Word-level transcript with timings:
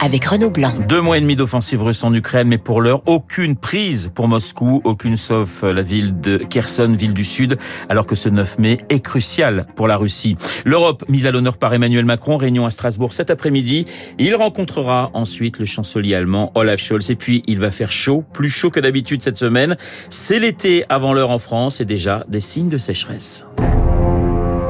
avec 0.00 0.24
Renaud 0.24 0.50
Blanc. 0.50 0.72
Deux 0.88 1.00
mois 1.00 1.18
et 1.18 1.20
demi 1.20 1.36
d'offensive 1.36 1.82
russe 1.82 2.04
en 2.04 2.12
Ukraine, 2.14 2.48
mais 2.48 2.58
pour 2.58 2.80
l'heure, 2.80 3.02
aucune 3.06 3.56
prise 3.56 4.10
pour 4.14 4.28
Moscou, 4.28 4.80
aucune 4.84 5.16
sauf 5.16 5.62
la 5.62 5.82
ville 5.82 6.20
de 6.20 6.38
Kherson, 6.38 6.94
ville 6.96 7.14
du 7.14 7.24
Sud, 7.24 7.58
alors 7.88 8.06
que 8.06 8.14
ce 8.14 8.28
9 8.28 8.58
mai 8.58 8.78
est 8.88 9.00
crucial 9.00 9.66
pour 9.76 9.88
la 9.88 9.96
Russie. 9.96 10.36
L'Europe, 10.64 11.04
mise 11.08 11.26
à 11.26 11.30
l'honneur 11.30 11.58
par 11.58 11.72
Emmanuel 11.74 12.04
Macron, 12.04 12.36
réunion 12.36 12.66
à 12.66 12.70
Strasbourg 12.70 13.12
cet 13.12 13.30
après-midi. 13.30 13.86
Il 14.18 14.34
rencontrera 14.34 15.10
ensuite 15.14 15.58
le 15.58 15.64
chancelier 15.64 16.14
allemand 16.14 16.52
Olaf 16.54 16.80
Scholz. 16.80 17.10
Et 17.10 17.16
puis, 17.16 17.42
il 17.46 17.58
va 17.60 17.70
faire 17.70 17.92
chaud, 17.92 18.24
plus 18.32 18.50
chaud 18.50 18.70
que 18.70 18.80
d'habitude 18.80 19.22
cette 19.22 19.38
semaine. 19.38 19.76
C'est 20.10 20.38
l'été 20.38 20.84
avant 20.88 21.12
l'heure 21.12 21.30
en 21.30 21.38
France 21.38 21.80
et 21.80 21.84
déjà 21.84 22.22
des 22.28 22.40
signes 22.40 22.68
de 22.68 22.78
sécheresse. 22.78 23.46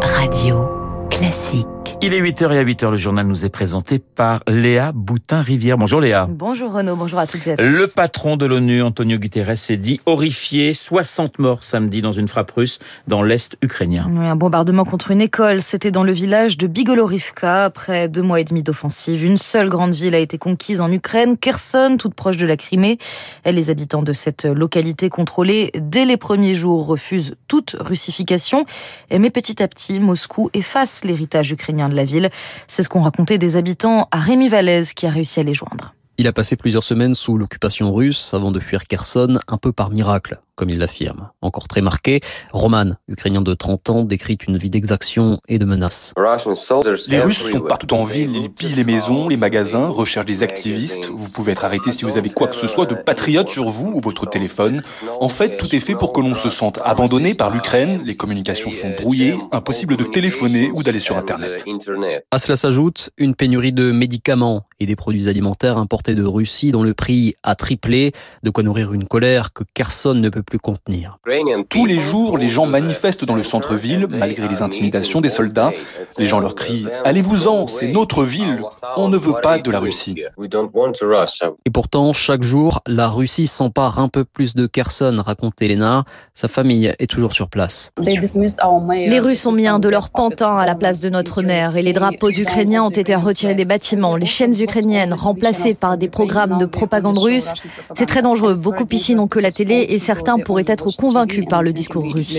Radio 0.01 0.69
classique. 1.11 1.78
Il 2.01 2.15
est 2.15 2.21
8h 2.21 2.53
et 2.53 2.59
à 2.59 2.65
8h, 2.65 2.91
le 2.93 2.97
journal 2.97 3.27
nous 3.27 3.45
est 3.45 3.49
présenté 3.49 3.99
par 3.99 4.45
Léa 4.47 4.93
Boutin-Rivière. 4.95 5.77
Bonjour 5.77 6.01
Léa. 6.01 6.29
Bonjour 6.31 6.73
Renaud, 6.73 6.95
bonjour 6.95 7.19
à 7.19 7.27
toutes 7.27 7.45
et 7.49 7.53
à 7.53 7.57
tous. 7.57 7.65
Le 7.65 7.89
patron 7.89 8.37
de 8.37 8.47
l'ONU, 8.47 8.83
Antonio 8.83 9.19
Guterres, 9.19 9.59
s'est 9.59 9.77
dit 9.77 10.01
horrifié. 10.07 10.75
60 10.75 11.41
morts 11.41 11.65
samedi 11.65 12.01
dans 12.01 12.13
une 12.13 12.29
frappe 12.29 12.53
russe 12.53 12.79
dans 13.09 13.25
l'Est 13.25 13.57
ukrainien. 13.63 14.07
un 14.17 14.37
bombardement 14.37 14.85
contre 14.85 15.11
une 15.11 15.21
école, 15.21 15.61
c'était 15.61 15.91
dans 15.91 16.05
le 16.05 16.13
village 16.13 16.57
de 16.57 16.69
Bigolorivka. 16.69 17.65
Après 17.65 18.07
deux 18.07 18.23
mois 18.23 18.39
et 18.39 18.45
demi 18.45 18.63
d'offensive, 18.63 19.25
une 19.25 19.37
seule 19.37 19.69
grande 19.69 19.93
ville 19.93 20.15
a 20.15 20.21
été 20.21 20.39
conquise 20.39 20.81
en 20.81 20.93
Ukraine, 20.93 21.37
Kherson, 21.37 21.97
toute 21.99 22.15
proche 22.15 22.37
de 22.37 22.47
la 22.47 22.57
Crimée. 22.57 22.99
Les 23.45 23.71
habitants 23.71 24.05
de 24.05 24.13
cette 24.13 24.45
localité 24.45 25.09
contrôlée, 25.09 25.73
dès 25.75 26.05
les 26.05 26.17
premiers 26.17 26.55
jours, 26.55 26.87
refusent 26.87 27.35
toute 27.49 27.75
russification. 27.81 28.67
Mais 29.11 29.31
petit 29.31 29.61
à 29.61 29.67
petit, 29.67 29.99
Moscou 29.99 30.49
efface 30.55 31.05
l'héritage 31.05 31.51
ukrainien 31.51 31.88
de 31.89 31.95
la 31.95 32.05
ville. 32.05 32.31
C'est 32.67 32.83
ce 32.83 32.89
qu'ont 32.89 33.03
raconté 33.03 33.39
des 33.39 33.57
habitants 33.57 34.09
à 34.11 34.19
Rémi 34.19 34.49
Vallès 34.49 34.93
qui 34.95 35.07
a 35.07 35.11
réussi 35.11 35.41
à 35.41 35.43
les 35.43 35.55
joindre. 35.55 35.95
Il 36.17 36.27
a 36.27 36.33
passé 36.33 36.57
plusieurs 36.57 36.83
semaines 36.83 37.15
sous 37.15 37.39
l'occupation 37.39 37.95
russe 37.95 38.35
avant 38.35 38.51
de 38.51 38.59
fuir 38.59 38.87
Kherson, 38.87 39.39
un 39.47 39.57
peu 39.57 39.73
par 39.73 39.91
miracle 39.91 40.41
comme 40.59 40.71
il 40.71 40.79
l'affirme. 40.79 41.31
Encore 41.41 41.69
très 41.69 41.81
marqué, 41.81 42.21
Roman, 42.53 42.97
ukrainien 43.07 43.41
de 43.41 43.55
30 43.55 43.91
ans, 43.91 44.03
décrit 44.03 44.37
une 44.49 44.59
vie 44.59 44.71
d'exaction 44.71 45.41
et 45.47 45.61
de 45.61 45.65
menaces. 45.65 46.13
Les 47.07 47.21
Russes 47.21 47.51
sont 47.51 47.61
partout 47.61 47.95
en 47.95 48.05
ville, 48.05 48.35
ils 48.35 48.51
pillent 48.51 48.75
les 48.75 48.85
maisons, 48.85 49.29
les 49.29 49.37
magasins, 49.37 49.87
recherchent 49.87 50.27
des 50.27 50.43
activistes. 50.43 51.11
Vous 51.15 51.31
pouvez 51.31 51.53
être 51.53 51.65
arrêté 51.65 51.93
si 51.93 52.05
vous 52.05 52.19
avez 52.19 52.31
quoi 52.31 52.49
que 52.49 52.57
ce 52.57 52.67
soit 52.67 52.87
de 52.87 52.97
patriote 52.97 53.49
sur 53.49 53.69
vous 53.69 53.93
ou 53.95 54.01
votre 54.01 54.29
téléphone. 54.29 54.83
En 55.21 55.29
fait, 55.29 55.57
tout 55.57 55.73
est 55.75 55.81
fait 55.81 55.95
pour 55.95 56.13
que 56.13 56.21
l'on 56.21 56.35
se 56.35 56.49
sente 56.49 56.81
abandonné 56.85 57.35
par 57.35 57.53
l'Ukraine. 57.53 58.03
Les 58.05 58.17
communications 58.17 58.73
sont 58.73 58.91
brouillées, 59.01 59.39
impossible 59.53 59.97
de 59.97 60.05
téléphoner 60.05 60.73
ou 60.75 60.83
d'aller 60.83 61.01
sur 61.01 61.17
Internet. 61.17 61.65
À 62.33 62.39
cela 62.41 62.57
s'ajoute 62.57 63.11
une 63.17 63.37
pénurie 63.37 63.73
de 63.73 63.93
médicaments 63.93 64.65
et 64.81 64.87
des 64.87 64.97
produits 64.97 65.29
alimentaires 65.29 65.79
importés 65.79 66.17
de 66.17 66.25
Russie 66.25 66.73
dont 66.73 66.83
le 66.83 66.95
prix 66.95 67.37
a 67.45 67.55
triplé, 67.55 68.13
de 68.43 68.51
quoi 68.51 68.65
nourrir 68.65 68.93
une 68.93 69.07
colère 69.07 69.53
que 69.53 69.65
personne 69.75 70.21
ne 70.21 70.29
peut 70.29 70.43
plus 70.49 70.59
contenir. 70.59 71.19
Tous 71.69 71.87
les 71.87 71.99
jours, 71.99 72.39
les 72.39 72.49
gens 72.49 72.67
manifestent 72.67 73.25
dans 73.25 73.35
le 73.35 73.43
centre-ville, 73.43 74.07
malgré 74.11 74.49
les 74.49 74.63
intimidations 74.63 75.21
des 75.21 75.31
soldats. 75.31 75.71
Les 76.19 76.27
gens 76.27 76.41
leur 76.41 76.55
crient⁇ 76.55 76.85
Allez-vous-en, 77.05 77.67
c'est 77.67 77.89
notre 77.89 78.25
ville, 78.25 78.63
on 78.97 79.09
ne 79.09 79.17
veut 79.17 79.35
pas 79.43 79.59
de 79.59 79.71
la 79.71 79.81
Russie⁇ 79.81 80.15
Et 81.65 81.71
pourtant, 81.71 82.13
chaque 82.13 82.43
jour, 82.43 82.81
la 82.87 83.09
Russie 83.09 83.47
s'empare 83.47 83.99
un 83.99 84.09
peu 84.09 84.25
plus 84.25 84.55
de 84.55 84.67
Kherson, 84.67 85.23
raconte 85.25 85.61
Elena. 85.61 86.05
Sa 86.35 86.49
famille 86.49 86.95
est 86.99 87.07
toujours 87.07 87.33
sur 87.33 87.49
place. 87.49 87.91
Les 88.01 89.21
Russes 89.21 89.47
ont 89.47 89.53
mis 89.53 89.67
un 89.67 89.79
de 89.79 89.89
leurs 89.89 90.11
pantins 90.11 90.57
à 90.57 90.67
la 90.67 90.75
place 90.75 91.01
de 91.01 91.11
notre 91.11 91.43
mère 91.43 91.77
et 91.77 91.83
les 91.83 91.93
drapeaux 91.93 92.31
ukrainiens 92.31 92.85
ont 92.85 92.91
été 92.91 93.15
retirés 93.15 93.55
des 93.55 93.65
bâtiments, 93.65 94.17
les 94.17 94.27
chaînes 94.27 94.59
ukrainiennes 94.59 95.13
remplacées 95.13 95.77
par 95.79 95.99
des 95.99 96.09
programmes 96.09 96.59
de 96.59 96.67
propagande 96.67 97.19
russe. 97.19 97.53
C'est 97.95 98.07
très 98.07 98.23
dangereux. 98.23 98.55
Beaucoup 98.63 98.87
ici 98.91 99.15
n'ont 99.15 99.29
que 99.29 99.39
la 99.39 99.51
télé 99.51 99.87
et 99.91 99.99
certains 99.99 100.38
pourrait 100.45 100.65
être 100.67 100.95
convaincu 100.97 101.45
par 101.45 101.63
le 101.63 101.73
discours 101.73 102.13
russe. 102.13 102.35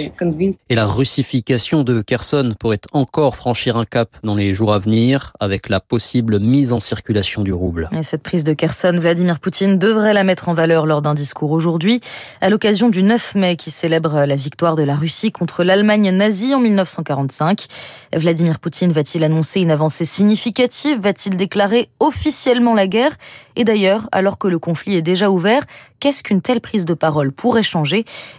Et 0.70 0.76
la 0.76 0.86
russification 0.86 1.84
de 1.84 2.02
Kherson 2.02 2.54
pourrait 2.60 2.82
encore 2.94 3.36
franchir 3.36 3.78
un 3.78 3.86
cap 3.86 4.10
dans 4.24 4.36
les 4.36 4.54
jours 4.54 4.74
à 4.74 4.80
venir 4.80 5.34
avec 5.40 5.70
la 5.70 5.80
possible 5.80 6.40
mise 6.40 6.74
en 6.74 6.80
circulation 6.80 7.44
du 7.44 7.54
rouble. 7.54 7.90
Et 7.98 8.04
cette 8.04 8.24
prise 8.24 8.44
de 8.44 8.54
Kherson, 8.54 8.96
Vladimir 8.98 9.40
Poutine 9.40 9.78
devrait 9.78 10.14
la 10.14 10.24
mettre 10.24 10.50
en 10.50 10.54
valeur 10.54 10.86
lors 10.86 11.02
d'un 11.02 11.14
discours 11.14 11.52
aujourd'hui 11.52 12.02
à 12.42 12.50
l'occasion 12.50 12.90
du 12.90 13.04
9 13.04 13.36
mai 13.36 13.56
qui 13.56 13.72
célèbre 13.72 14.26
la 14.26 14.36
victoire 14.36 14.76
de 14.76 14.84
la 14.84 14.96
Russie 14.96 15.32
contre 15.32 15.64
l'Allemagne 15.64 16.12
nazie 16.12 16.54
en 16.54 16.60
1945. 16.60 17.66
Vladimir 18.16 18.60
Poutine 18.60 18.92
va-t-il 18.92 19.24
annoncer 19.24 19.62
une 19.62 19.72
avancée 19.72 20.06
significative? 20.06 21.00
Va-t-il 21.00 21.38
déclarer 21.38 21.90
officiellement 22.00 22.74
la 22.74 22.88
guerre? 22.88 23.16
Et 23.56 23.64
d'ailleurs, 23.64 24.08
alors 24.12 24.38
que 24.38 24.48
le 24.48 24.60
conflit 24.60 24.96
est 24.96 25.02
déjà 25.02 25.30
ouvert, 25.30 25.64
qu'est-ce 26.00 26.24
qu'une 26.24 26.42
telle 26.42 26.62
prise 26.62 26.86
de 26.86 26.94
parole 26.94 27.32
pourrait 27.32 27.64
changer? 27.64 27.89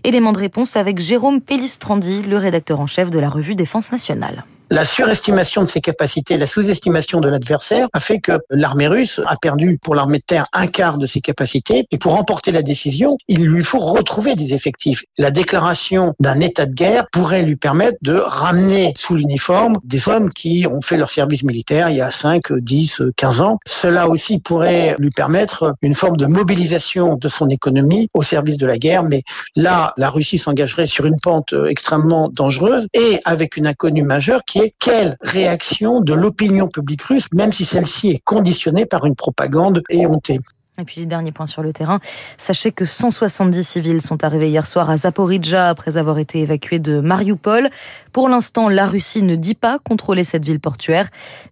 Élément 0.04 0.32
de 0.32 0.38
réponse 0.38 0.76
avec 0.76 0.98
Jérôme 0.98 1.40
Pellistrandi, 1.40 2.22
le 2.22 2.36
rédacteur 2.36 2.80
en 2.80 2.86
chef 2.86 3.10
de 3.10 3.18
la 3.18 3.28
revue 3.28 3.54
Défense 3.54 3.92
nationale. 3.92 4.44
La 4.72 4.84
surestimation 4.84 5.62
de 5.62 5.66
ses 5.66 5.80
capacités, 5.80 6.38
la 6.38 6.46
sous-estimation 6.46 7.18
de 7.18 7.28
l'adversaire 7.28 7.88
a 7.92 7.98
fait 7.98 8.20
que 8.20 8.38
l'armée 8.50 8.86
russe 8.86 9.20
a 9.26 9.36
perdu 9.36 9.80
pour 9.82 9.96
l'armée 9.96 10.18
de 10.18 10.22
terre 10.22 10.46
un 10.52 10.68
quart 10.68 10.96
de 10.96 11.06
ses 11.06 11.20
capacités. 11.20 11.88
Et 11.90 11.98
pour 11.98 12.12
remporter 12.12 12.52
la 12.52 12.62
décision, 12.62 13.16
il 13.26 13.46
lui 13.46 13.64
faut 13.64 13.80
retrouver 13.80 14.36
des 14.36 14.54
effectifs. 14.54 15.02
La 15.18 15.32
déclaration 15.32 16.14
d'un 16.20 16.38
état 16.38 16.66
de 16.66 16.72
guerre 16.72 17.06
pourrait 17.10 17.42
lui 17.42 17.56
permettre 17.56 17.98
de 18.02 18.14
ramener 18.14 18.92
sous 18.96 19.16
l'uniforme 19.16 19.72
des 19.82 20.08
hommes 20.08 20.28
qui 20.28 20.64
ont 20.70 20.80
fait 20.80 20.96
leur 20.96 21.10
service 21.10 21.42
militaire 21.42 21.90
il 21.90 21.96
y 21.96 22.00
a 22.00 22.12
5, 22.12 22.52
10, 22.52 23.02
15 23.16 23.40
ans. 23.40 23.58
Cela 23.66 24.08
aussi 24.08 24.38
pourrait 24.38 24.94
lui 25.00 25.10
permettre 25.10 25.74
une 25.82 25.96
forme 25.96 26.16
de 26.16 26.26
mobilisation 26.26 27.16
de 27.16 27.26
son 27.26 27.48
économie 27.48 28.08
au 28.14 28.22
service 28.22 28.56
de 28.56 28.66
la 28.66 28.78
guerre. 28.78 29.02
Mais 29.02 29.24
là, 29.56 29.94
la 29.96 30.10
Russie 30.10 30.38
s'engagerait 30.38 30.86
sur 30.86 31.06
une 31.06 31.18
pente 31.20 31.56
extrêmement 31.68 32.30
dangereuse 32.32 32.86
et 32.94 33.18
avec 33.24 33.56
une 33.56 33.66
inconnue 33.66 34.04
majeure 34.04 34.44
qui 34.46 34.59
quelle 34.78 35.16
réaction 35.20 36.00
de 36.00 36.12
l'opinion 36.12 36.68
publique 36.68 37.02
russe, 37.02 37.32
même 37.32 37.52
si 37.52 37.64
celle-ci 37.64 38.10
est 38.10 38.22
conditionnée 38.24 38.86
par 38.86 39.06
une 39.06 39.16
propagande 39.16 39.82
éhontée? 39.88 40.38
Et 40.80 40.84
puis, 40.84 41.04
dernier 41.04 41.30
point 41.30 41.46
sur 41.46 41.62
le 41.62 41.74
terrain, 41.74 42.00
sachez 42.38 42.72
que 42.72 42.86
170 42.86 43.62
civils 43.62 44.00
sont 44.00 44.24
arrivés 44.24 44.48
hier 44.48 44.66
soir 44.66 44.88
à 44.88 44.96
Zaporizhzhia 44.96 45.68
après 45.68 45.98
avoir 45.98 46.18
été 46.18 46.40
évacués 46.40 46.78
de 46.78 47.00
Mariupol. 47.00 47.68
Pour 48.12 48.30
l'instant, 48.30 48.70
la 48.70 48.86
Russie 48.86 49.22
ne 49.22 49.36
dit 49.36 49.54
pas 49.54 49.78
contrôler 49.78 50.24
cette 50.24 50.44
ville 50.44 50.58
portuaire, 50.58 51.08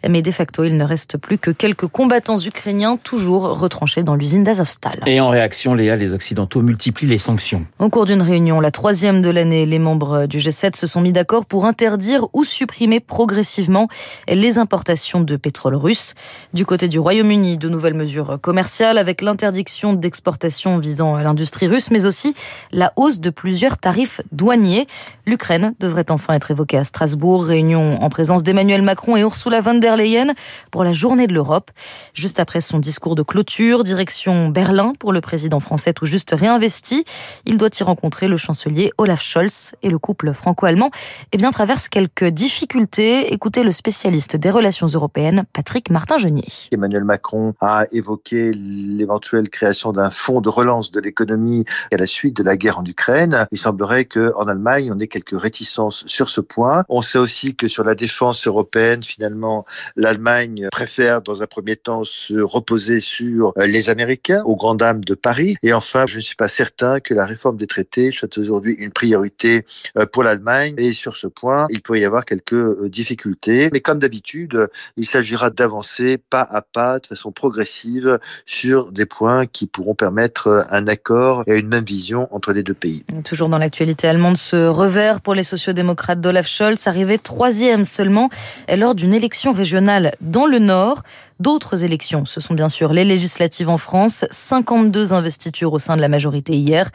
mais 0.09 0.23
de 0.23 0.31
facto, 0.31 0.65
il 0.65 0.79
ne 0.79 0.85
reste 0.85 1.19
plus 1.19 1.37
que 1.37 1.51
quelques 1.51 1.87
combattants 1.87 2.39
ukrainiens 2.39 2.97
toujours 2.97 3.59
retranchés 3.59 4.03
dans 4.03 4.15
l'usine 4.15 4.45
d'Azovstal. 4.45 5.01
Et 5.07 5.21
en 5.21 5.29
réaction, 5.29 5.75
Léa, 5.75 5.95
les 5.97 6.15
Occidentaux 6.15 6.63
multiplient 6.63 7.07
les 7.07 7.19
sanctions. 7.19 7.67
Au 7.79 7.91
cours 7.91 8.07
d'une 8.07 8.23
réunion, 8.23 8.61
la 8.61 8.71
troisième 8.71 9.21
de 9.21 9.29
l'année, 9.29 9.67
les 9.67 9.79
membres 9.79 10.27
du 10.27 10.39
G7 10.39 10.75
se 10.75 10.87
sont 10.87 11.03
mis 11.03 11.13
d'accord 11.13 11.45
pour 11.45 11.67
interdire 11.67 12.29
ou 12.33 12.45
supprimer 12.45 13.01
progressivement 13.01 13.89
les 14.27 14.57
importations 14.57 15.21
de 15.21 15.37
pétrole 15.37 15.75
russe. 15.75 16.15
Du 16.55 16.65
côté 16.65 16.89
du 16.89 16.99
Royaume-Uni, 16.99 17.59
de 17.59 17.69
nouvelles 17.69 17.95
mesures 17.95 18.39
commerciales 18.41 18.97
avec 18.97 19.18
l'interdiction 19.21 19.93
d'exportation 19.93 20.79
visant 20.79 21.17
l'industrie 21.17 21.69
russe, 21.69 21.91
mais 21.91 22.07
aussi 22.07 22.35
la 22.73 22.93
hausse 22.97 23.21
de 23.21 23.31
plusieurs 23.31 23.79
tarifs 23.79 24.21
douaniers. 24.33 24.87
L'Ukraine 25.27 25.75
devrait 25.81 26.11
enfin 26.11 26.35
être 26.35 26.51
évoquée 26.51 26.79
à 26.79 26.85
Strasbourg, 26.85 27.45
réunion 27.45 28.03
en 28.03 28.09
présence 28.09 28.43
d'Emmanuel 28.43 28.83
Macron 28.83 29.17
et 29.17 29.21
Ursula 29.21 29.61
von 29.61 29.75
der 29.75 29.97
Leyen 29.97 30.35
pour 30.71 30.85
la 30.85 30.93
journée 30.93 31.27
de 31.27 31.35
l'Europe. 31.35 31.71
Juste 32.15 32.41
après 32.41 32.61
son 32.61 32.79
discours 32.79 33.15
de 33.15 33.23
clôture, 33.23 33.83
direction 33.83 34.49
Berlin 34.49 34.93
pour 34.99 35.13
le 35.13 35.21
président 35.21 35.61
français 35.61 35.93
tout 35.93 36.07
juste 36.07 36.35
réinvesti. 36.37 37.05
Il 37.47 37.59
doit 37.59 37.71
y 37.79 37.83
rencontrer 37.83 38.29
le 38.29 38.37
chancelier 38.37 38.93
Olaf 38.99 39.23
Scholz 39.23 39.75
et 39.83 39.91
le 39.91 39.99
couple 39.99 40.33
franco-allemand 40.33 40.91
eh 41.33 41.37
bien, 41.37 41.51
traverse 41.51 41.89
quelques 41.89 42.25
difficultés. 42.25 43.33
Écoutez 43.33 43.63
le 43.63 43.73
spécialiste 43.73 44.37
des 44.37 44.51
relations 44.51 44.87
européennes, 44.87 45.45
Patrick 45.53 45.91
Martin-Genier. 45.91 46.47
Emmanuel 46.73 47.05
Macron 47.05 47.55
a 47.61 47.85
évoqué 47.93 48.53
l'éventuelle 48.99 49.49
création 49.49 49.93
d'un 49.93 50.11
fonds 50.11 50.41
de 50.41 50.49
relance 50.49 50.91
de 50.91 51.01
l'économie 51.01 51.65
à 51.93 51.97
la 51.97 52.07
suite 52.07 52.37
de 52.37 52.43
la 52.43 52.57
guerre 52.57 52.79
en 52.79 52.85
Ukraine. 52.85 53.47
Il 53.53 53.59
semblerait 53.59 54.05
qu'en 54.05 54.47
Allemagne, 54.47 54.93
on 54.93 54.99
ait 54.99 55.09
quelques 55.09 55.39
réticences 55.41 56.05
sur 56.07 56.29
ce 56.29 56.41
point. 56.41 56.85
On 56.89 57.03
sait 57.03 57.19
aussi 57.19 57.55
que 57.55 57.69
sur 57.69 57.85
la 57.85 57.95
défense 57.95 58.47
européenne, 58.47 59.03
finalement, 59.03 59.65
l'Allemagne 59.97 60.69
préfère 60.71 61.23
dans 61.23 61.43
un 61.43 61.47
premier 61.47 61.77
temps 61.77 62.05
se 62.05 62.35
reposer 62.35 63.01
sur 63.01 63.53
euh, 63.59 63.67
les 63.67 63.91
Américains, 63.91 64.43
aux 64.45 64.57
grandes 64.57 64.79
dames 64.79 65.05
de 65.05 65.15
Paris. 65.15 65.57
Et 65.63 65.73
enfin, 65.73 66.07
je 66.07 66.17
ne 66.17 66.21
suis 66.21 66.37
pas 66.37 66.49
certain 66.49 67.01
que 67.01 67.15
la 67.15 67.27
réforme 67.27 67.57
des 67.57 67.67
traités 67.67 68.13
soit 68.13 68.37
aujourd'hui 68.39 68.75
une 68.75 68.91
priorité 68.91 69.65
euh, 69.97 70.07
pour 70.07 70.23
l'Allemagne. 70.23 70.75
Et 70.79 70.93
sur 70.93 71.17
ce 71.17 71.27
point, 71.27 71.67
il 71.71 71.83
pourrait 71.83 72.01
y 72.01 72.05
avoir 72.05 72.25
quelques 72.25 72.53
euh, 72.53 72.89
difficultés. 72.89 73.71
Mais 73.73 73.81
comme 73.81 73.99
d'habitude, 73.99 74.69
il 74.97 75.07
s'agira 75.07 75.51
d'avancer 75.51 76.19
pas 76.19 76.43
à 76.43 76.63
pas, 76.63 76.99
de 76.99 77.07
façon 77.07 77.33
progressive, 77.33 78.19
sur 78.47 78.88
des 78.93 79.07
points 79.07 79.47
qui 79.47 79.67
pourront 79.67 79.95
permettre 79.95 80.67
un 80.71 80.87
accord 80.87 81.45
et 81.47 81.59
une 81.59 81.69
même 81.69 81.85
vision 81.85 82.29
entre 82.31 82.53
les 82.53 82.63
deux 82.63 82.75
pays. 82.75 83.05
Toujours 83.25 83.49
dans 83.49 83.59
l'actualité 83.59 84.09
allemande, 84.09 84.37
ce 84.37 84.69
revers 84.69 85.21
pour 85.21 85.35
les 85.35 85.43
sociodémocrates 85.43 86.21
d'Olaf 86.21 86.47
Scholz, 86.47 86.87
arrivé 86.87 87.19
troisième 87.19 87.85
seulement 87.85 88.29
lors 88.75 88.95
d'une 88.95 89.15
élection 89.15 89.53
régionale 89.53 90.13
dans 90.21 90.47
le 90.47 90.59
Nord. 90.59 91.03
D'autres 91.41 91.85
élections, 91.85 92.25
ce 92.27 92.41
sont 92.41 92.55
bien 92.55 92.69
sûr 92.69 92.93
les 92.93 93.05
législatives 93.05 93.69
en 93.69 93.79
France, 93.79 94.25
52 94.33 95.13
investitures 95.13 95.73
au 95.73 95.79
sein 95.79 95.95
de 95.95 96.01
la 96.01 96.09
majorité 96.09 96.55
hier, 96.55 96.91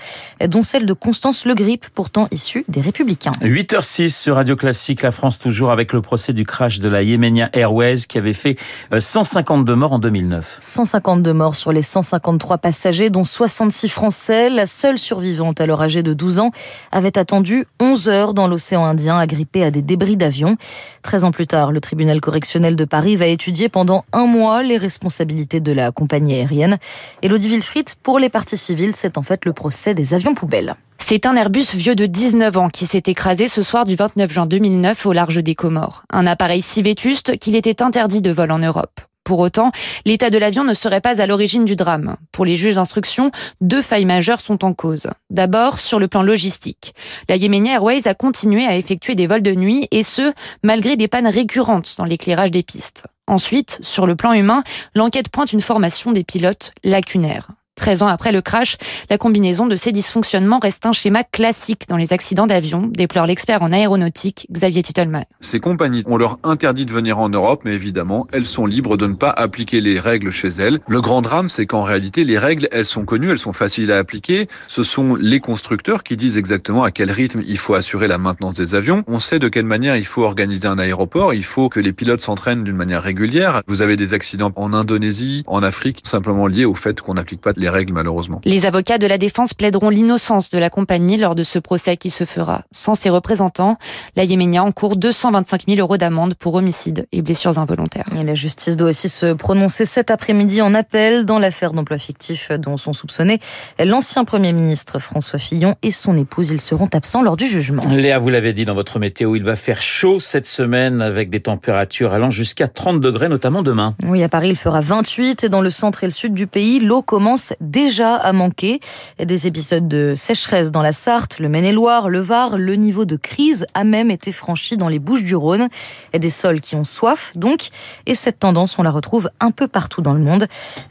dont 0.45 0.63
celle 0.63 0.85
de 0.85 0.91
Constance 0.91 1.45
Le 1.45 1.55
Grip, 1.55 1.85
pourtant 1.95 2.27
issue 2.29 2.65
des 2.67 2.81
Républicains. 2.81 3.31
8h06 3.41 4.09
sur 4.09 4.35
Radio 4.35 4.57
Classique, 4.57 5.01
la 5.01 5.11
France 5.11 5.39
toujours 5.39 5.71
avec 5.71 5.93
le 5.93 6.01
procès 6.01 6.33
du 6.33 6.43
crash 6.43 6.79
de 6.79 6.89
la 6.89 7.03
Yemenia 7.03 7.49
Airways 7.53 8.01
qui 8.07 8.17
avait 8.17 8.33
fait 8.33 8.57
152 8.97 9.71
euh, 9.71 9.75
morts 9.77 9.93
en 9.93 9.99
2009. 9.99 10.57
152 10.59 11.31
morts 11.31 11.55
sur 11.55 11.71
les 11.71 11.81
153 11.81 12.57
passagers, 12.57 13.09
dont 13.09 13.23
66 13.23 13.87
Français. 13.87 14.49
La 14.49 14.65
seule 14.65 14.97
survivante, 14.97 15.61
alors 15.61 15.81
âgée 15.81 16.03
de 16.03 16.13
12 16.13 16.39
ans, 16.39 16.51
avait 16.91 17.17
attendu 17.17 17.65
11 17.79 18.09
heures 18.09 18.33
dans 18.33 18.49
l'océan 18.49 18.83
Indien, 18.83 19.17
agrippée 19.17 19.63
à 19.63 19.71
des 19.71 19.81
débris 19.81 20.17
d'avion. 20.17 20.57
13 21.03 21.23
ans 21.23 21.31
plus 21.31 21.47
tard, 21.47 21.71
le 21.71 21.79
tribunal 21.79 22.19
correctionnel 22.19 22.75
de 22.75 22.83
Paris 22.83 23.15
va 23.15 23.27
étudier 23.27 23.69
pendant 23.69 24.03
un 24.11 24.25
mois 24.25 24.32
les 24.63 24.77
responsabilités 24.77 25.59
de 25.59 25.71
la 25.71 25.91
compagnie 25.91 26.33
aérienne. 26.33 26.77
Elodie 27.21 27.49
Wilfried, 27.49 27.89
pour 28.01 28.19
les 28.19 28.29
parties 28.29 28.57
civiles, 28.57 28.93
c'est 28.95 29.17
en 29.17 29.21
fait 29.21 29.45
le 29.45 29.53
procès 29.53 29.93
des 29.93 30.13
avions 30.13 30.33
poubelles. 30.33 30.75
C'est 30.97 31.25
un 31.25 31.35
Airbus 31.35 31.75
vieux 31.75 31.95
de 31.95 32.05
19 32.05 32.57
ans 32.57 32.69
qui 32.69 32.85
s'est 32.85 33.03
écrasé 33.05 33.47
ce 33.47 33.61
soir 33.61 33.85
du 33.85 33.95
29 33.95 34.31
juin 34.31 34.45
2009 34.45 35.05
au 35.05 35.13
large 35.13 35.43
des 35.43 35.53
Comores. 35.53 36.03
Un 36.09 36.25
appareil 36.25 36.61
si 36.61 36.81
vétuste 36.81 37.37
qu'il 37.37 37.55
était 37.55 37.83
interdit 37.83 38.21
de 38.21 38.31
vol 38.31 38.51
en 38.51 38.59
Europe. 38.59 39.01
Pour 39.23 39.39
autant, 39.39 39.71
l'état 40.05 40.29
de 40.29 40.37
l'avion 40.37 40.63
ne 40.63 40.73
serait 40.73 40.99
pas 40.99 41.21
à 41.21 41.27
l'origine 41.27 41.63
du 41.63 41.75
drame. 41.75 42.15
Pour 42.31 42.43
les 42.43 42.55
juges 42.55 42.75
d'instruction, 42.75 43.31
deux 43.61 43.81
failles 43.81 44.05
majeures 44.05 44.41
sont 44.41 44.65
en 44.65 44.73
cause. 44.73 45.07
D'abord, 45.29 45.79
sur 45.79 45.99
le 45.99 46.07
plan 46.07 46.23
logistique. 46.23 46.93
La 47.29 47.35
Yemenia 47.35 47.75
Airways 47.75 48.07
a 48.07 48.15
continué 48.15 48.65
à 48.65 48.75
effectuer 48.75 49.15
des 49.15 49.27
vols 49.27 49.43
de 49.43 49.53
nuit 49.55 49.87
et 49.91 50.03
ce, 50.03 50.33
malgré 50.63 50.97
des 50.97 51.07
pannes 51.07 51.27
récurrentes 51.27 51.95
dans 51.97 52.05
l'éclairage 52.05 52.51
des 52.51 52.63
pistes. 52.63 53.05
Ensuite, 53.27 53.79
sur 53.81 54.05
le 54.05 54.15
plan 54.15 54.33
humain, 54.33 54.63
l'enquête 54.95 55.29
pointe 55.29 55.53
une 55.53 55.61
formation 55.61 56.11
des 56.11 56.23
pilotes 56.23 56.71
lacunaire. 56.83 57.49
13 57.75 58.03
ans 58.03 58.07
après 58.07 58.31
le 58.31 58.41
crash, 58.41 58.77
la 59.09 59.17
combinaison 59.17 59.65
de 59.65 59.75
ces 59.75 59.91
dysfonctionnements 59.91 60.59
reste 60.59 60.85
un 60.85 60.91
schéma 60.91 61.23
classique 61.23 61.83
dans 61.89 61.97
les 61.97 62.13
accidents 62.13 62.45
d'avion, 62.45 62.87
déplore 62.87 63.25
l'expert 63.25 63.63
en 63.63 63.71
aéronautique 63.71 64.47
Xavier 64.51 64.83
Titelman. 64.83 65.25
Ces 65.41 65.59
compagnies 65.59 66.03
ont 66.05 66.17
leur 66.17 66.37
interdit 66.43 66.85
de 66.85 66.91
venir 66.91 67.17
en 67.17 67.29
Europe, 67.29 67.61
mais 67.65 67.73
évidemment, 67.73 68.27
elles 68.31 68.45
sont 68.45 68.67
libres 68.67 68.95
de 68.95 69.07
ne 69.07 69.15
pas 69.15 69.31
appliquer 69.31 69.81
les 69.81 69.99
règles 69.99 70.29
chez 70.29 70.49
elles. 70.49 70.81
Le 70.87 71.01
grand 71.01 71.21
drame, 71.21 71.49
c'est 71.49 71.65
qu'en 71.65 71.83
réalité, 71.83 72.23
les 72.23 72.37
règles, 72.37 72.67
elles 72.71 72.85
sont 72.85 73.05
connues, 73.05 73.31
elles 73.31 73.39
sont 73.39 73.53
faciles 73.53 73.91
à 73.91 73.97
appliquer. 73.97 74.47
Ce 74.67 74.83
sont 74.83 75.15
les 75.15 75.39
constructeurs 75.39 76.03
qui 76.03 76.15
disent 76.15 76.37
exactement 76.37 76.83
à 76.83 76.91
quel 76.91 77.11
rythme 77.11 77.41
il 77.45 77.57
faut 77.57 77.73
assurer 77.73 78.07
la 78.07 78.19
maintenance 78.19 78.53
des 78.53 78.75
avions. 78.75 79.03
On 79.07 79.17
sait 79.17 79.39
de 79.39 79.47
quelle 79.49 79.65
manière 79.65 79.97
il 79.97 80.05
faut 80.05 80.23
organiser 80.23 80.67
un 80.67 80.77
aéroport. 80.77 81.33
Il 81.33 81.43
faut 81.43 81.69
que 81.69 81.79
les 81.79 81.91
pilotes 81.91 82.21
s'entraînent 82.21 82.63
d'une 82.63 82.75
manière 82.75 83.01
régulière. 83.01 83.63
Vous 83.67 83.81
avez 83.81 83.95
des 83.95 84.13
accidents 84.13 84.51
en 84.55 84.73
Indonésie, 84.73 85.43
en 85.47 85.63
Afrique, 85.63 86.01
simplement 86.03 86.45
liés 86.45 86.65
au 86.65 86.75
fait 86.75 87.01
qu'on 87.01 87.15
n'applique 87.15 87.41
pas 87.41 87.53
les 87.63 87.69
règles 87.69 87.93
malheureusement. 87.93 88.41
Les 88.45 88.65
avocats 88.65 88.97
de 88.97 89.07
la 89.07 89.17
défense 89.17 89.53
plaideront 89.53 89.89
l'innocence 89.89 90.49
de 90.49 90.59
la 90.59 90.69
compagnie 90.69 91.17
lors 91.17 91.33
de 91.33 91.43
ce 91.43 91.57
procès 91.57 91.97
qui 91.97 92.09
se 92.09 92.25
fera. 92.25 92.63
Sans 92.71 92.93
ses 92.93 93.09
représentants, 93.09 93.77
la 94.15 94.23
Yéménia 94.23 94.63
encourt 94.63 94.95
225 94.97 95.63
000 95.67 95.79
euros 95.79 95.97
d'amende 95.97 96.35
pour 96.35 96.53
homicide 96.55 97.07
et 97.11 97.21
blessures 97.21 97.57
involontaires. 97.57 98.05
Et 98.19 98.23
la 98.23 98.35
justice 98.35 98.77
doit 98.77 98.89
aussi 98.89 99.09
se 99.09 99.33
prononcer 99.33 99.85
cet 99.85 100.11
après-midi 100.11 100.61
en 100.61 100.73
appel 100.73 101.25
dans 101.25 101.39
l'affaire 101.39 101.73
d'emploi 101.73 101.97
fictif 101.97 102.51
dont 102.51 102.77
sont 102.77 102.93
soupçonnés 102.93 103.39
l'ancien 103.83 104.25
Premier 104.25 104.53
ministre 104.53 104.99
François 104.99 105.39
Fillon 105.39 105.75
et 105.81 105.91
son 105.91 106.17
épouse. 106.17 106.51
Ils 106.51 106.61
seront 106.61 106.89
absents 106.93 107.21
lors 107.21 107.37
du 107.37 107.47
jugement. 107.47 107.83
Léa, 107.89 108.19
vous 108.19 108.29
l'avez 108.29 108.53
dit 108.53 108.65
dans 108.65 108.75
votre 108.75 108.99
météo, 108.99 109.35
il 109.35 109.43
va 109.43 109.55
faire 109.55 109.81
chaud 109.81 110.19
cette 110.19 110.47
semaine 110.47 111.01
avec 111.01 111.29
des 111.29 111.39
températures 111.39 112.13
allant 112.13 112.29
jusqu'à 112.29 112.67
30 112.67 112.99
degrés, 112.99 113.29
notamment 113.29 113.63
demain. 113.63 113.93
Oui, 114.05 114.21
à 114.23 114.29
Paris, 114.29 114.49
il 114.49 114.55
fera 114.55 114.81
28 114.81 115.45
et 115.45 115.49
dans 115.49 115.61
le 115.61 115.69
centre 115.69 116.03
et 116.03 116.07
le 116.07 116.11
sud 116.11 116.33
du 116.33 116.47
pays, 116.47 116.79
l'eau 116.79 117.01
commence 117.01 117.52
déjà 117.61 118.15
à 118.15 118.33
manquer. 118.33 118.79
Des 119.23 119.47
épisodes 119.47 119.87
de 119.87 120.13
sécheresse 120.15 120.71
dans 120.71 120.81
la 120.81 120.91
Sarthe, 120.91 121.39
le 121.39 121.49
Maine-et-Loire, 121.49 122.09
le 122.09 122.19
Var, 122.19 122.57
le 122.57 122.75
niveau 122.75 123.05
de 123.05 123.15
crise 123.15 123.65
a 123.73 123.83
même 123.83 124.11
été 124.11 124.31
franchi 124.31 124.77
dans 124.77 124.87
les 124.87 124.99
Bouches 124.99 125.23
du 125.23 125.35
Rhône. 125.35 125.69
Des 126.17 126.29
sols 126.29 126.61
qui 126.61 126.75
ont 126.75 126.83
soif, 126.83 127.33
donc. 127.35 127.69
Et 128.05 128.15
cette 128.15 128.39
tendance, 128.39 128.77
on 128.79 128.83
la 128.83 128.91
retrouve 128.91 129.29
un 129.39 129.51
peu 129.51 129.67
partout 129.67 130.01
dans 130.01 130.13
le 130.13 130.19
monde. 130.21 130.47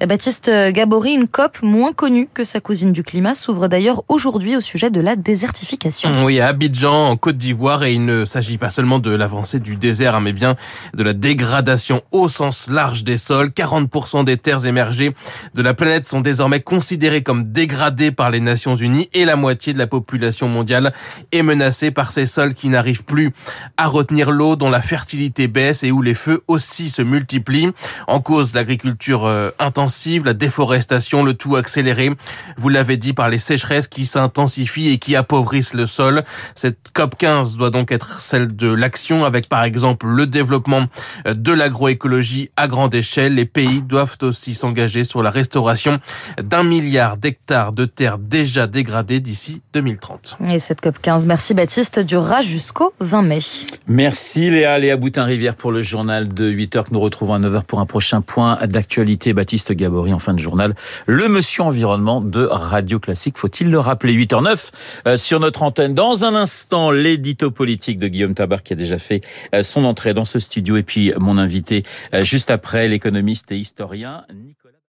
Baptiste 0.06 0.50
Gabory, 0.70 1.12
une 1.12 1.28
COP 1.28 1.62
moins 1.62 1.92
connue 1.92 2.28
que 2.32 2.44
sa 2.44 2.60
cousine 2.60 2.92
du 2.92 3.02
climat, 3.02 3.34
s'ouvre 3.34 3.68
d'ailleurs 3.68 4.02
aujourd'hui 4.08 4.56
au 4.56 4.60
sujet 4.60 4.90
de 4.90 5.00
la 5.00 5.16
désertification. 5.16 6.12
Oui, 6.24 6.40
à 6.40 6.48
Abidjan, 6.48 7.08
en 7.08 7.16
Côte 7.16 7.36
d'Ivoire, 7.36 7.84
et 7.84 7.94
il 7.94 8.04
ne 8.04 8.24
s'agit 8.24 8.58
pas 8.58 8.70
seulement 8.70 8.98
de 8.98 9.10
l'avancée 9.10 9.60
du 9.60 9.76
désert, 9.76 10.14
hein, 10.14 10.20
mais 10.20 10.32
bien 10.32 10.56
de 10.94 11.02
la 11.02 11.12
dégradation 11.12 12.02
au 12.10 12.28
sens 12.28 12.68
large 12.68 13.04
des 13.04 13.16
sols. 13.16 13.48
40% 13.48 14.24
des 14.24 14.36
terres 14.36 14.66
émergées 14.66 15.14
de 15.54 15.62
la 15.62 15.74
planète 15.74 16.06
sont 16.06 16.20
désormais 16.20 16.51
considérées 16.60 17.22
comme 17.22 17.44
dégradées 17.44 18.12
par 18.12 18.30
les 18.30 18.40
Nations 18.40 18.74
Unies 18.74 19.08
et 19.12 19.24
la 19.24 19.36
moitié 19.36 19.72
de 19.72 19.78
la 19.78 19.86
population 19.86 20.48
mondiale 20.48 20.92
est 21.32 21.42
menacée 21.42 21.90
par 21.90 22.12
ces 22.12 22.26
sols 22.26 22.54
qui 22.54 22.68
n'arrivent 22.68 23.04
plus 23.04 23.32
à 23.76 23.86
retenir 23.86 24.30
l'eau, 24.30 24.56
dont 24.56 24.70
la 24.70 24.82
fertilité 24.82 25.48
baisse 25.48 25.82
et 25.82 25.90
où 25.90 26.02
les 26.02 26.14
feux 26.14 26.42
aussi 26.48 26.88
se 26.88 27.02
multiplient. 27.02 27.70
En 28.08 28.20
cause, 28.20 28.54
l'agriculture 28.54 29.24
euh, 29.26 29.50
intensive, 29.58 30.24
la 30.24 30.34
déforestation, 30.34 31.22
le 31.22 31.34
tout 31.34 31.56
accéléré. 31.56 32.10
Vous 32.56 32.68
l'avez 32.68 32.96
dit 32.96 33.12
par 33.12 33.28
les 33.28 33.38
sécheresses 33.38 33.88
qui 33.88 34.04
s'intensifient 34.04 34.90
et 34.90 34.98
qui 34.98 35.16
appauvrissent 35.16 35.74
le 35.74 35.86
sol. 35.86 36.24
Cette 36.54 36.90
COP 36.92 37.16
15 37.16 37.56
doit 37.56 37.70
donc 37.70 37.92
être 37.92 38.20
celle 38.20 38.54
de 38.54 38.68
l'action 38.68 39.24
avec 39.24 39.48
par 39.48 39.64
exemple 39.64 40.06
le 40.06 40.26
développement 40.26 40.86
euh, 41.26 41.34
de 41.34 41.52
l'agroécologie 41.52 42.50
à 42.56 42.68
grande 42.68 42.94
échelle. 42.94 43.34
Les 43.34 43.44
pays 43.46 43.82
doivent 43.82 44.18
aussi 44.22 44.54
s'engager 44.54 45.04
sur 45.04 45.22
la 45.22 45.30
restauration 45.30 46.00
d'un 46.42 46.62
milliard 46.62 47.16
d'hectares 47.16 47.72
de 47.72 47.84
terres 47.84 48.18
déjà 48.18 48.66
dégradées 48.66 49.20
d'ici 49.20 49.62
2030. 49.72 50.38
Et 50.50 50.58
cette 50.58 50.80
COP 50.80 51.00
15, 51.00 51.26
merci 51.26 51.54
Baptiste, 51.54 52.00
durera 52.00 52.42
jusqu'au 52.42 52.92
20 53.00 53.22
mai. 53.22 53.38
Merci 53.86 54.50
Léa, 54.50 54.78
Léa 54.78 54.96
Boutin-Rivière 54.96 55.56
pour 55.56 55.72
le 55.72 55.82
journal 55.82 56.32
de 56.32 56.50
8h 56.50 56.84
que 56.84 56.92
nous 56.92 57.00
retrouvons 57.00 57.34
à 57.34 57.38
9h 57.38 57.64
pour 57.64 57.80
un 57.80 57.86
prochain 57.86 58.20
point 58.20 58.58
d'actualité. 58.66 59.32
Baptiste 59.32 59.72
Gabory 59.72 60.12
en 60.12 60.18
fin 60.18 60.34
de 60.34 60.38
journal. 60.38 60.74
Le 61.06 61.28
monsieur 61.28 61.62
environnement 61.62 62.20
de 62.20 62.44
Radio 62.44 62.98
Classique, 62.98 63.38
faut-il 63.38 63.70
le 63.70 63.78
rappeler? 63.78 64.14
8h09 64.14 64.70
euh, 65.06 65.16
sur 65.16 65.40
notre 65.40 65.62
antenne. 65.62 65.94
Dans 65.94 66.24
un 66.24 66.34
instant, 66.34 66.90
l'édito 66.90 67.50
politique 67.50 67.98
de 67.98 68.08
Guillaume 68.08 68.34
Tabar 68.34 68.62
qui 68.62 68.72
a 68.72 68.76
déjà 68.76 68.98
fait 68.98 69.20
euh, 69.54 69.62
son 69.62 69.84
entrée 69.84 70.14
dans 70.14 70.24
ce 70.24 70.38
studio 70.38 70.76
et 70.76 70.82
puis 70.82 71.12
mon 71.18 71.38
invité 71.38 71.84
euh, 72.14 72.24
juste 72.24 72.50
après, 72.50 72.88
l'économiste 72.88 73.52
et 73.52 73.56
historien 73.56 74.24
Nicolas 74.34 74.61